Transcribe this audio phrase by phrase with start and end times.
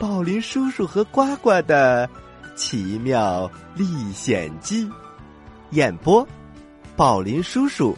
[0.00, 2.08] 宝林叔叔和呱呱的
[2.56, 4.86] 奇妙历险记》，
[5.72, 6.26] 演播：
[6.96, 7.94] 宝林叔叔、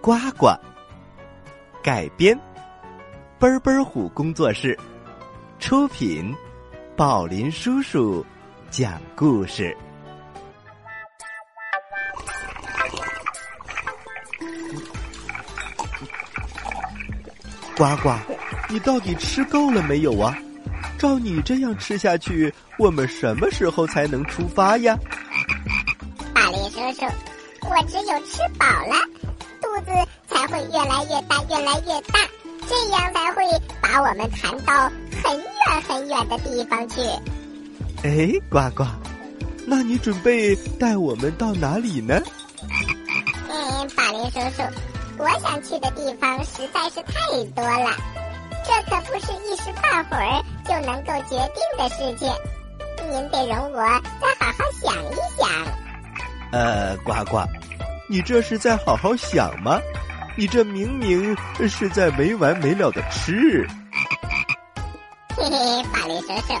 [0.00, 0.48] 呱呱。
[1.84, 2.36] 改编：
[3.38, 4.76] 奔奔虎工作室。
[5.60, 6.34] 出品：
[6.96, 8.26] 宝林叔叔
[8.68, 9.76] 讲故事。
[17.76, 18.10] 呱呱，
[18.68, 20.36] 你到底吃够了没有啊？
[21.00, 24.94] 照你这样吃下去，我们什么时候才能出发呀？
[26.34, 27.06] 宝林叔叔，
[27.62, 28.94] 我只有吃饱了，
[29.62, 29.90] 肚子
[30.28, 32.20] 才会越来越大，越来越大，
[32.68, 33.42] 这样才会
[33.80, 34.92] 把我们弹到
[35.24, 37.00] 很远很远的地方去。
[38.02, 38.86] 哎，呱呱，
[39.66, 42.20] 那你准备带我们到哪里呢？
[43.48, 44.62] 嗯，宝林叔叔，
[45.16, 47.96] 我想去的地方实在是太多了。
[48.64, 52.30] 这可不是一时半会儿就能够决定的事情，
[53.10, 53.78] 您得容我
[54.20, 55.48] 再好好想一想。
[56.52, 57.44] 呃，呱呱，
[58.08, 59.80] 你这是在好好想吗？
[60.36, 61.36] 你这明明
[61.68, 63.66] 是在没完没了的吃。
[65.36, 66.54] 嘿嘿，法律叔叔，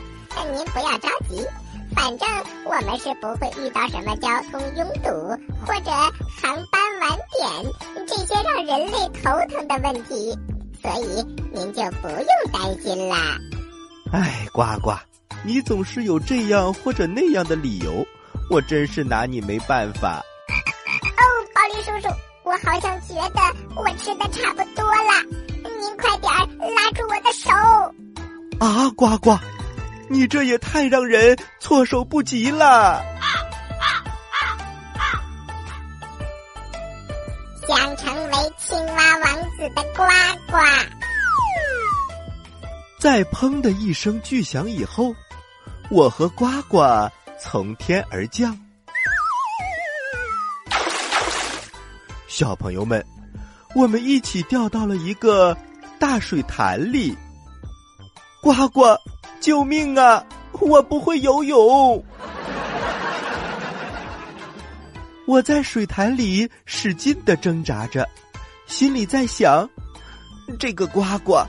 [0.52, 1.46] 您不要着急，
[1.94, 2.28] 反正
[2.64, 5.10] 我们是不会遇到什么交通拥堵
[5.66, 5.90] 或者
[6.42, 10.36] 航班晚点这些让人类头疼的问题。
[10.82, 13.38] 所以您就不用担心啦。
[14.12, 14.92] 哎，呱呱，
[15.44, 18.06] 你总是有这样或者那样的理由，
[18.48, 20.18] 我真是拿你没办法。
[20.18, 21.22] 哦，
[21.54, 23.40] 宝林叔叔，我好像觉得
[23.76, 25.22] 我吃的差不多了，
[25.62, 26.32] 您快点
[26.74, 27.50] 拉住我的手。
[28.58, 29.38] 啊，呱呱，
[30.08, 33.02] 你这也太让人措手不及了。
[37.68, 40.02] 想成为青蛙王子的呱
[40.50, 40.56] 呱，
[43.00, 45.14] 在砰的一声巨响以后，
[45.90, 46.84] 我和呱呱
[47.40, 48.54] 从天而降。
[52.28, 53.02] 小朋友们，
[53.74, 55.56] 我们一起掉到了一个
[55.98, 57.16] 大水潭里。
[58.42, 58.94] 呱呱，
[59.40, 60.22] 救命啊！
[60.60, 62.04] 我不会游泳。
[65.26, 68.06] 我在水潭里使劲的挣扎着，
[68.66, 69.66] 心里在想：
[70.58, 71.42] 这个呱呱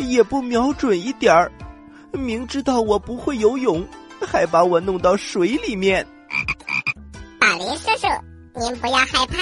[0.00, 1.50] 也不瞄准一点儿，
[2.12, 3.86] 明知道我不会游泳，
[4.26, 6.06] 还把我弄到水里面。
[7.40, 8.06] 宝林叔叔，
[8.58, 9.38] 您不要害怕，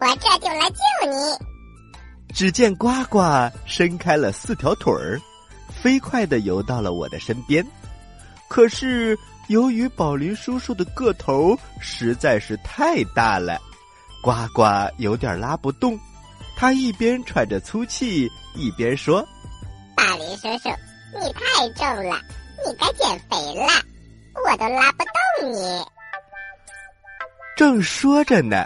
[0.00, 2.34] 我这就来救你。
[2.34, 3.20] 只见呱呱
[3.64, 5.20] 伸开了四条腿儿，
[5.70, 7.66] 飞快的游到了我的身边，
[8.48, 9.18] 可是。
[9.48, 13.60] 由于宝林叔叔的个头实在是太大了，
[14.20, 14.64] 呱呱
[14.98, 15.96] 有点拉不动。
[16.56, 19.24] 他一边喘着粗气，一边说
[19.96, 20.68] ：“宝林叔叔，
[21.18, 22.20] 你太重了，
[22.64, 23.66] 你该减肥了，
[24.44, 24.98] 我都拉不
[25.40, 25.84] 动你。”
[27.56, 28.64] 正说着呢，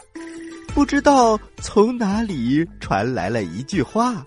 [0.75, 4.23] 不知道从哪里传来了一句话：“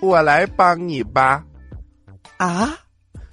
[0.00, 1.44] 我来帮你吧。”
[2.38, 2.78] 啊，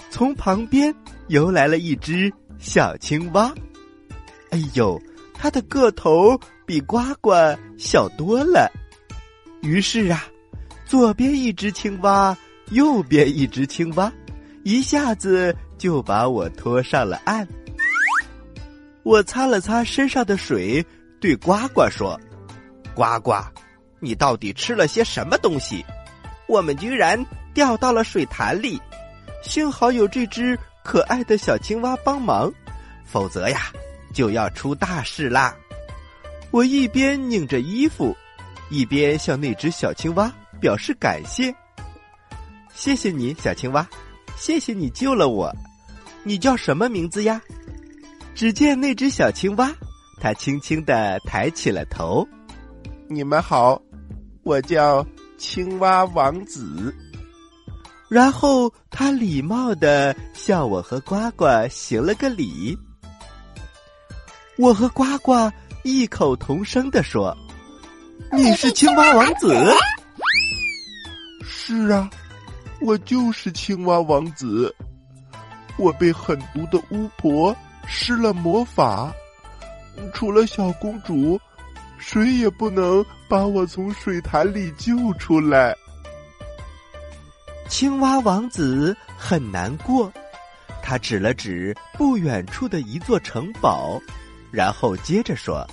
[0.09, 0.93] 从旁边。
[1.29, 3.53] 游来了一只小青蛙，
[4.51, 4.97] 哎呦，
[5.33, 7.33] 它的个头比呱呱
[7.77, 8.71] 小多了。
[9.61, 10.23] 于是啊，
[10.85, 12.33] 左边一只青蛙，
[12.71, 14.11] 右边一只青蛙，
[14.63, 17.47] 一下子就把我拖上了岸。
[19.03, 20.85] 我擦了擦身上的水，
[21.19, 22.19] 对呱呱说
[22.93, 23.33] ：“呱呱，
[23.99, 25.85] 你到底吃了些什么东西？
[26.47, 27.23] 我们居然
[27.53, 28.79] 掉到了水潭里，
[29.43, 30.57] 幸好有这只。”
[30.87, 32.49] 可爱的小青蛙帮忙，
[33.03, 33.63] 否则呀
[34.13, 35.53] 就要出大事啦！
[36.49, 38.15] 我一边拧着衣服，
[38.69, 41.53] 一边向那只小青蛙表示感谢。
[42.77, 43.85] 谢谢你，小青蛙，
[44.37, 45.51] 谢谢你救了我。
[46.23, 47.41] 你叫什么名字呀？
[48.35, 49.73] 只见那只小青蛙，
[50.21, 52.25] 它轻轻的抬起了头。
[53.09, 53.81] 你们好，
[54.43, 55.03] 我叫
[55.39, 56.95] 青蛙王子。
[58.09, 62.77] 然后他礼貌的向我和呱呱行了个礼，
[64.55, 65.51] 我和呱呱
[65.83, 67.35] 异口同声的说
[68.31, 69.51] ：“你是青蛙王子。”
[71.43, 72.09] 是啊，
[72.81, 74.73] 我就是青蛙王子。
[75.77, 79.13] 我被狠毒的巫婆施了魔法，
[80.13, 81.39] 除了小公主，
[81.97, 85.75] 谁也不能把我从水潭里救出来。
[87.69, 90.11] 青蛙王子很难过，
[90.81, 94.01] 他指了指不远处的一座城堡，
[94.51, 95.67] 然后接着说：“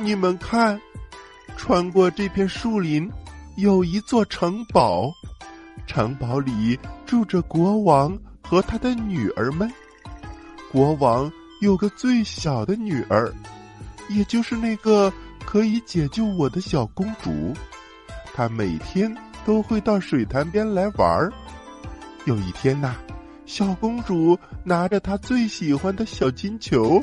[0.00, 0.80] 你们看，
[1.56, 3.08] 穿过这片树林，
[3.56, 5.12] 有一座城堡，
[5.86, 9.70] 城堡里住着国王和他的女儿们。
[10.70, 11.30] 国王
[11.60, 13.32] 有个最小的女儿，
[14.10, 15.12] 也就是那个
[15.44, 17.54] 可以解救我的小公主。
[18.34, 21.32] 她每天都会到水潭边来玩儿。
[22.26, 22.96] 有一天呐，
[23.46, 27.02] 小公主拿着她最喜欢的小金球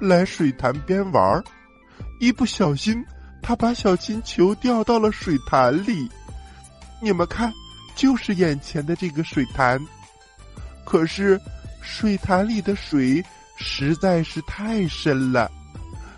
[0.00, 1.42] 来水潭边玩儿，
[2.20, 3.02] 一不小心，
[3.40, 6.10] 她把小金球掉到了水潭里。
[7.00, 7.52] 你们看，
[7.94, 9.80] 就是眼前的这个水潭。
[10.84, 11.40] 可是，
[11.80, 13.24] 水潭里的水
[13.56, 15.50] 实在是太深了，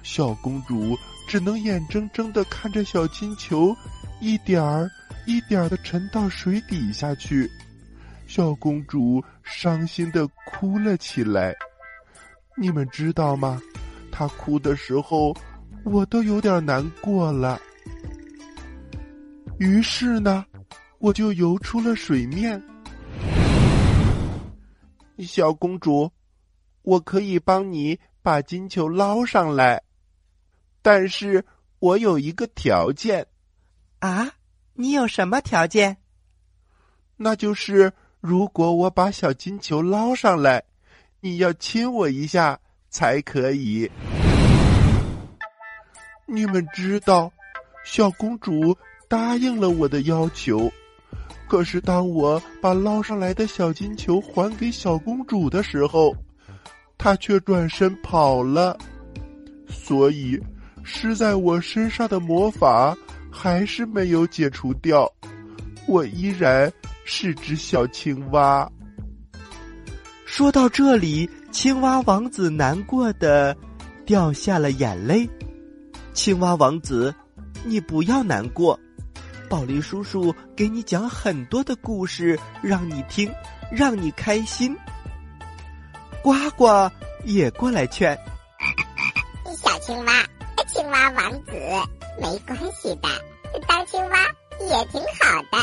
[0.02, 0.96] 小公主
[1.28, 3.76] 只能眼睁睁的看着小金球
[4.20, 4.90] 一点儿
[5.26, 7.50] 一点儿的沉到水底下去。
[8.26, 11.54] 小公主伤心的哭了起来。
[12.56, 13.60] 你们知道吗？
[14.10, 15.36] 她哭的时候，
[15.84, 17.60] 我都有点难过了。
[19.58, 20.44] 于是呢，
[21.06, 22.60] 我就游出了水面。
[25.20, 26.10] 小公主，
[26.82, 29.80] 我可以帮你把金球捞上来，
[30.82, 31.44] 但是
[31.78, 33.24] 我有一个条件。
[34.00, 34.32] 啊，
[34.74, 35.96] 你有什么条件？
[37.14, 40.64] 那就是如果我把小金球捞上来，
[41.20, 42.58] 你要亲我一下
[42.90, 43.88] 才可以。
[46.26, 47.32] 你们知道，
[47.84, 48.76] 小公主
[49.08, 50.68] 答应了我的要求。
[51.48, 56.14] 可是，当我把捞上来的小金球还给小公主的时候，
[56.98, 58.76] 她却转身跑了。
[59.68, 60.38] 所以，
[60.82, 62.96] 施在我身上的魔法
[63.30, 65.10] 还是没有解除掉，
[65.86, 66.72] 我依然
[67.04, 68.68] 是只小青蛙。
[70.24, 73.56] 说到这里，青蛙王子难过的
[74.04, 75.28] 掉下了眼泪。
[76.12, 77.14] 青蛙王子，
[77.64, 78.78] 你不要难过。
[79.48, 83.32] 宝林叔叔给你讲很多的故事，让你听，
[83.70, 84.76] 让你开心。
[86.22, 86.90] 呱呱
[87.24, 88.18] 也过来劝
[89.56, 90.12] 小青蛙，
[90.66, 91.52] 青蛙王子，
[92.20, 93.08] 没关系的，
[93.66, 94.18] 当青蛙
[94.60, 95.58] 也挺好的，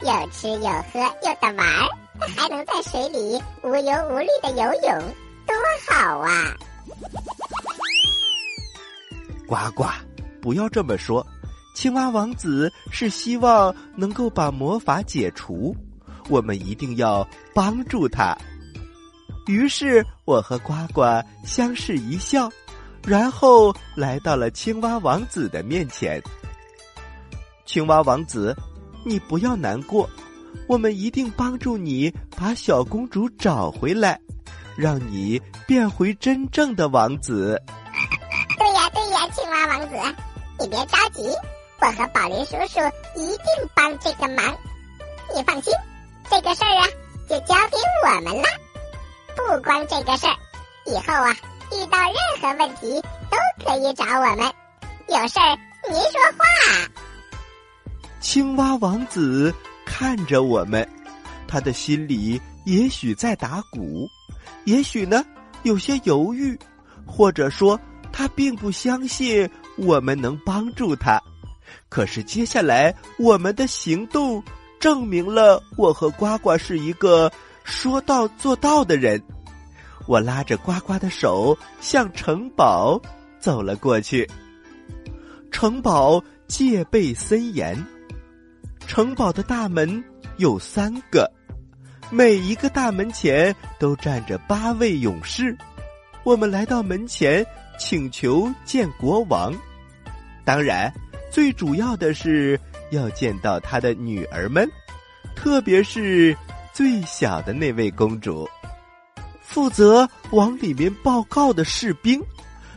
[0.00, 1.88] 有吃有喝有的玩儿，
[2.36, 5.14] 还能在水里无忧无虑的游泳，
[5.46, 5.56] 多
[5.88, 6.54] 好啊！
[9.46, 9.84] 呱呱，
[10.40, 11.26] 不要这么说。
[11.74, 15.76] 青蛙王子是希望能够把魔法解除，
[16.30, 18.34] 我们一定要帮助他。
[19.46, 21.02] 于是，我和呱呱
[21.44, 22.48] 相视一笑，
[23.04, 26.22] 然后来到了青蛙王子的面前。
[27.66, 28.56] 青蛙王子，
[29.04, 30.08] 你不要难过，
[30.68, 34.18] 我们一定帮助你把小公主找回来，
[34.76, 37.60] 让你变回真正的王子。
[38.56, 39.96] 对呀，对呀，青蛙王子，
[40.60, 41.22] 你别着急。
[41.84, 42.80] 我和宝林叔叔
[43.14, 44.56] 一定帮这个忙，
[45.34, 45.70] 你放心，
[46.30, 46.88] 这个事儿啊
[47.28, 47.76] 就交给
[48.06, 48.44] 我们了。
[49.36, 50.34] 不光这个事儿，
[50.86, 51.36] 以后啊
[51.72, 53.36] 遇到任何问题都
[53.66, 54.50] 可以找我们。
[55.08, 55.58] 有事儿
[55.90, 56.90] 您说话。
[58.18, 59.54] 青蛙王子
[59.84, 60.88] 看着我们，
[61.46, 64.08] 他的心里也许在打鼓，
[64.64, 65.22] 也许呢
[65.64, 66.58] 有些犹豫，
[67.06, 67.78] 或者说
[68.10, 69.46] 他并不相信
[69.76, 71.20] 我们能帮助他。
[71.88, 74.42] 可是接下来，我们的行动
[74.80, 77.30] 证明了我和呱呱是一个
[77.62, 79.22] 说到做到的人。
[80.06, 83.00] 我拉着呱呱的手向城堡
[83.38, 84.28] 走了过去。
[85.50, 87.82] 城堡戒备森严，
[88.86, 90.02] 城堡的大门
[90.36, 91.30] 有三个，
[92.10, 95.56] 每一个大门前都站着八位勇士。
[96.24, 97.46] 我们来到门前，
[97.78, 99.54] 请求见国王。
[100.44, 100.92] 当然。
[101.34, 102.56] 最主要的是
[102.92, 104.70] 要见到他的女儿们，
[105.34, 106.36] 特别是
[106.72, 108.48] 最小的那位公主。
[109.42, 112.22] 负责往里面报告的士兵，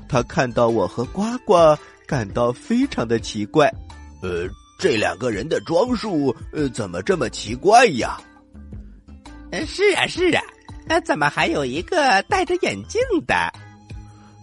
[0.10, 3.72] 他看到我和呱呱，感到非常的奇怪。
[4.24, 4.48] 呃，
[4.80, 8.20] 这两个人的装束，呃，怎么这么奇怪呀？
[9.68, 10.42] 是啊，是啊，
[10.88, 13.36] 呃，怎么还有一个戴着眼镜的？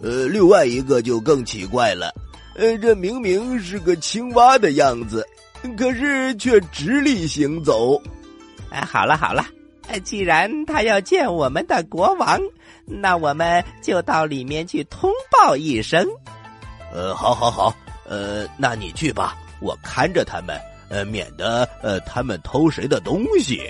[0.01, 2.15] 呃，另外一个就更奇怪了。
[2.55, 5.27] 呃，这明明是个青蛙的样子，
[5.77, 8.01] 可是却直立行走。
[8.69, 9.45] 哎，好了好了，
[10.03, 12.39] 既然他要见我们的国王，
[12.85, 16.05] 那我们就到里面去通报一声。
[16.93, 20.57] 呃，好，好，好，呃，那你去吧，我看着他们，
[20.89, 23.61] 呃，免得呃他们偷谁的东西。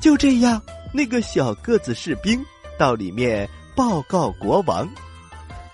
[0.00, 0.60] 就这样，
[0.92, 2.44] 那个小个子士兵
[2.78, 4.86] 到里面报告国王。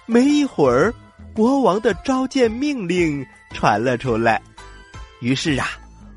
[0.07, 0.95] 没一会儿。
[1.39, 4.43] 国王的召见命令传了出来，
[5.21, 5.69] 于是啊，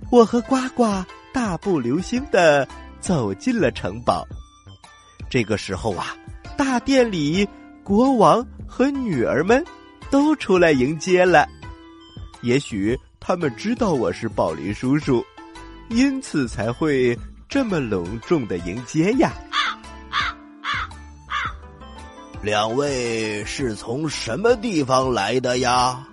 [0.10, 0.84] 我和呱呱
[1.32, 2.68] 大步流星的
[3.00, 4.28] 走进了城堡。
[5.30, 6.18] 这个时候啊，
[6.58, 7.48] 大殿里
[7.84, 9.64] 国王和女儿们
[10.10, 11.48] 都出来迎接了。
[12.42, 15.24] 也许他们知道我是宝林叔叔，
[15.90, 17.16] 因此才会
[17.48, 19.32] 这么隆重的迎接呀。
[22.42, 26.04] 两位是从什么地方来的呀？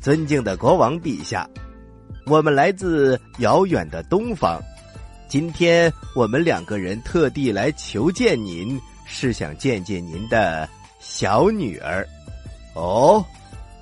[0.00, 1.46] 尊敬的国王陛下，
[2.24, 4.58] 我们来自遥远的东方。
[5.28, 10.66] 今天我们两个人特地来求见您，是想见见您的
[11.00, 12.08] 小女儿。
[12.74, 13.22] 哦，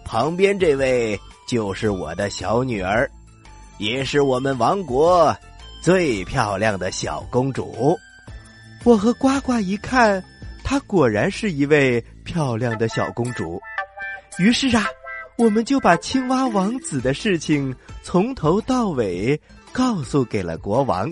[0.05, 3.09] 旁边这位就是我的小女儿，
[3.79, 5.35] 也是我们王国
[5.81, 7.97] 最漂亮的小公主。
[8.83, 10.21] 我和呱呱一看。
[10.71, 13.59] 她果然是一位漂亮的小公主，
[14.39, 14.85] 于是啊，
[15.39, 19.41] 我们就把青蛙王子的事情从头到尾
[19.73, 21.11] 告诉给了国王，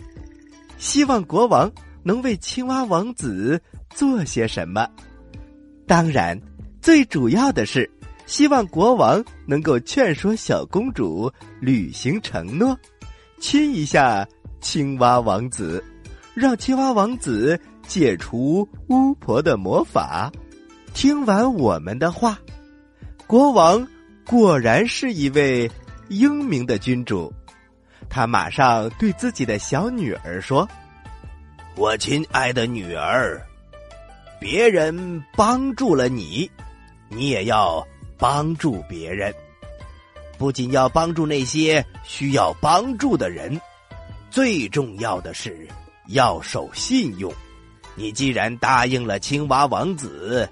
[0.77, 1.73] 希望国王
[2.03, 3.59] 能为青蛙王子
[3.89, 4.87] 做些什么。
[5.87, 6.39] 当然，
[6.83, 7.91] 最主要的是
[8.27, 12.79] 希望国王能够劝说小公主履行承诺，
[13.41, 14.29] 亲一下
[14.61, 15.83] 青蛙王子，
[16.35, 17.59] 让青蛙王子。
[17.87, 20.31] 解除巫婆的魔法。
[20.95, 22.39] 听完我们的话，
[23.27, 23.87] 国王
[24.25, 25.71] 果然是一位
[26.09, 27.33] 英明的君主。
[28.09, 30.67] 他马上对自己的小女儿说
[31.77, 33.45] ：“我亲爱的女儿，
[34.41, 36.51] 别人帮助了你，
[37.09, 39.35] 你也要帮助别人。
[40.39, 43.61] 不仅要帮助那些需要帮助的人，
[44.31, 45.69] 最重要的是
[46.09, 47.31] 要守信用。”
[47.97, 50.49] 你既然答应了青蛙王子，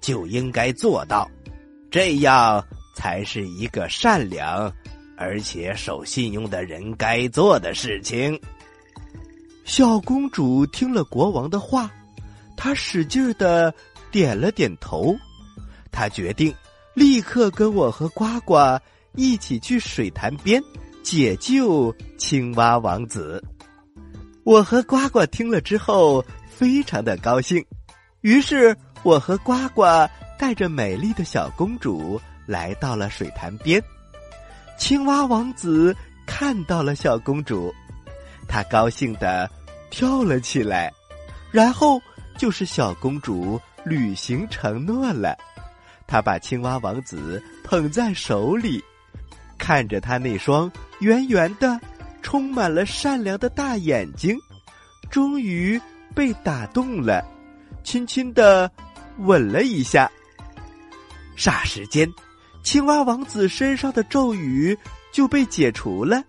[0.00, 1.28] 就应该做到，
[1.90, 4.72] 这样才是一个善良
[5.16, 8.40] 而且守信用的人该做的事情。
[9.64, 11.90] 小公主听了国王的话，
[12.56, 13.74] 她使劲的
[14.10, 15.16] 点了点头。
[15.90, 16.54] 她决定
[16.94, 18.56] 立刻跟我和呱呱
[19.16, 20.62] 一起去水潭边
[21.02, 23.42] 解救青蛙王子。
[24.44, 26.24] 我和呱呱听了之后。
[26.54, 27.66] 非常的高兴，
[28.20, 29.82] 于是我和呱呱
[30.38, 33.82] 带着美丽的小公主来到了水潭边。
[34.78, 35.92] 青蛙王子
[36.28, 37.74] 看到了小公主，
[38.46, 39.50] 他高兴的
[39.90, 40.92] 跳了起来，
[41.50, 42.00] 然后
[42.38, 45.36] 就是小公主履行承诺了。
[46.06, 48.80] 他把青蛙王子捧在手里，
[49.58, 50.70] 看着他那双
[51.00, 51.80] 圆圆的、
[52.24, 54.36] 充满了善良的大眼睛，
[55.08, 55.80] 终于。
[56.14, 57.24] 被打动了，
[57.82, 58.70] 轻轻的
[59.18, 60.08] 吻了一下。
[61.36, 62.08] 霎时间，
[62.62, 64.78] 青蛙王子身上的咒语
[65.12, 66.22] 就被解除了，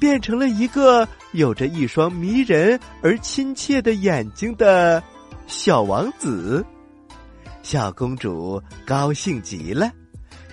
[0.00, 5.02] 变成了一个有着一双迷人而亲切的眼睛的
[5.46, 6.64] 小王子。
[7.62, 9.92] 小公主高兴极了，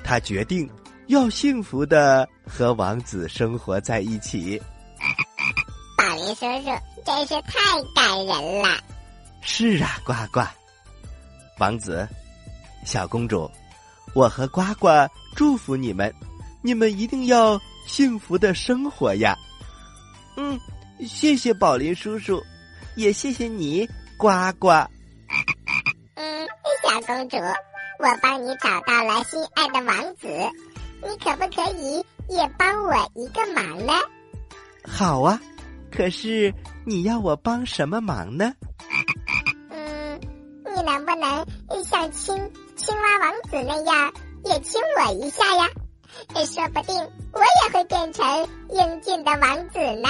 [0.03, 0.69] 她决定
[1.07, 4.61] 要幸福的和王子生活在一起。
[6.15, 6.69] 宝林叔叔。
[7.05, 8.69] 真是太感人了！
[9.41, 10.39] 是啊，呱呱，
[11.59, 12.07] 王子，
[12.83, 13.51] 小公主，
[14.13, 14.87] 我和呱呱
[15.35, 16.11] 祝福你们，
[16.63, 19.37] 你们一定要幸福的生活呀！
[20.37, 20.59] 嗯，
[21.05, 22.41] 谢谢宝林叔叔，
[22.95, 24.69] 也谢谢你，呱呱。
[26.15, 26.47] 嗯，
[26.81, 27.37] 小公主，
[27.99, 30.27] 我帮你找到了心爱的王子，
[31.03, 33.93] 你可不可以也帮我一个忙呢？
[34.87, 35.39] 好啊。
[35.95, 36.53] 可是
[36.85, 38.53] 你要我帮什么忙呢？
[39.69, 40.19] 嗯，
[40.75, 41.45] 你能不能
[41.85, 42.35] 像亲
[42.75, 45.69] 青蛙王子那样也亲我一下呀？
[46.45, 46.95] 说不定
[47.31, 48.25] 我也会变成
[48.69, 50.09] 英俊的王子呢。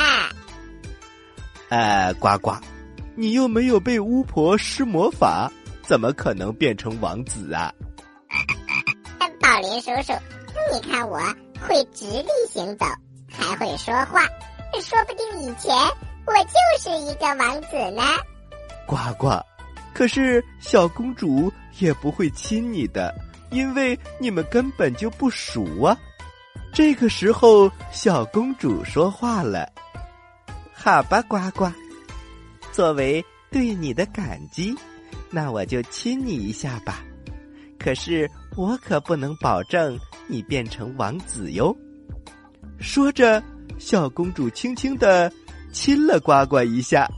[1.70, 2.56] 呃，呱呱，
[3.16, 5.52] 你又没有被巫婆施魔法，
[5.84, 7.72] 怎么可能变成王子啊？
[9.40, 10.14] 宝林叔叔，
[10.74, 11.20] 你看我
[11.62, 12.86] 会直立行走，
[13.32, 14.22] 还会说话。
[14.82, 15.76] 说不定以前
[16.26, 18.04] 我就是一个王子呢，
[18.88, 19.40] 呱呱。
[19.94, 23.14] 可是小公主也不会亲你的，
[23.52, 25.98] 因为你们根本就不熟啊。
[26.74, 29.72] 这个时候，小公主说话了
[30.74, 31.72] ：“好吧，呱呱，
[32.72, 34.76] 作为对你的感激，
[35.30, 37.02] 那我就亲你一下吧。
[37.80, 41.76] 可是我可不能保证你变成王子哟。”
[42.80, 43.42] 说着。
[43.78, 45.32] 小公主轻轻的
[45.72, 47.10] 亲了呱呱一下，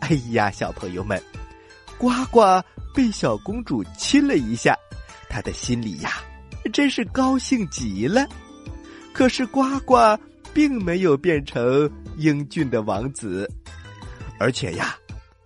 [0.00, 1.20] 哎呀，小朋友们，
[1.98, 2.40] 呱呱
[2.94, 4.76] 被小公主亲了一下，
[5.28, 6.20] 他的心里呀，
[6.72, 8.26] 真是高兴极了。
[9.12, 9.96] 可是呱呱
[10.52, 13.50] 并没有变成英俊的王子，
[14.38, 14.96] 而且呀，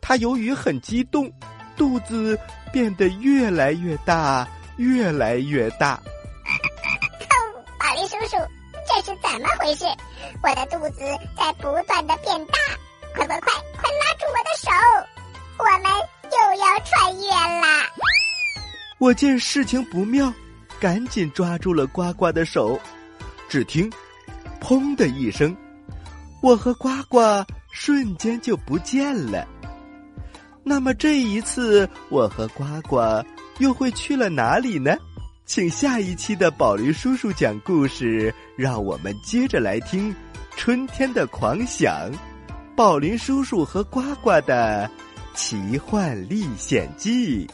[0.00, 1.30] 他由于很激动，
[1.76, 2.38] 肚子
[2.72, 6.00] 变得越来越大，越来越大。
[7.28, 7.38] 看，
[7.78, 8.36] 玛丽叔叔，
[8.88, 9.84] 这是怎么回事？
[10.42, 11.00] 我的肚子
[11.36, 12.58] 在不断的变大，
[13.14, 14.70] 快快快，快拉住我的手，
[15.58, 15.92] 我们
[16.32, 17.28] 又要穿越
[17.60, 17.86] 啦！
[18.98, 20.32] 我见事情不妙，
[20.80, 22.80] 赶紧抓住了呱呱的手。
[23.50, 23.90] 只听
[24.62, 25.54] “砰”的一声，
[26.40, 27.18] 我和呱呱
[27.70, 29.46] 瞬间就不见了。
[30.62, 33.00] 那么这一次，我和呱呱
[33.58, 34.96] 又会去了哪里呢？
[35.44, 40.14] 请下一期的宝驴叔叔讲故事，让我们接着来听
[40.60, 42.10] 春天的狂想，
[42.76, 44.90] 宝林叔叔和呱呱的
[45.32, 47.48] 奇幻历险记。